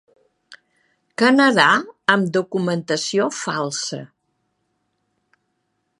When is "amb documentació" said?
2.15-3.29